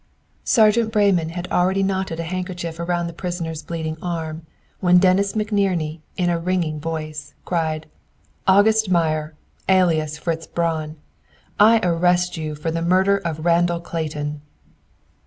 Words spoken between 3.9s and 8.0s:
arm, when Dennis McNerney, in a ringing voice, cried,